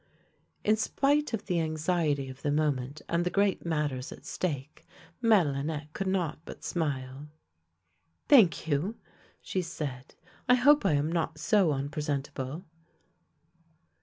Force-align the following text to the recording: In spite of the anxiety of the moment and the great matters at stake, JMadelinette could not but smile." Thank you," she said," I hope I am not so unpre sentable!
In 0.63 0.77
spite 0.77 1.31
of 1.31 1.45
the 1.45 1.59
anxiety 1.59 2.27
of 2.27 2.41
the 2.41 2.49
moment 2.51 3.03
and 3.07 3.23
the 3.23 3.29
great 3.29 3.67
matters 3.67 4.11
at 4.11 4.25
stake, 4.25 4.83
JMadelinette 5.21 5.93
could 5.93 6.07
not 6.07 6.39
but 6.43 6.63
smile." 6.63 7.27
Thank 8.27 8.67
you," 8.67 8.95
she 9.43 9.61
said," 9.61 10.15
I 10.49 10.55
hope 10.55 10.87
I 10.87 10.93
am 10.93 11.11
not 11.11 11.37
so 11.39 11.67
unpre 11.69 11.93
sentable! 12.01 12.63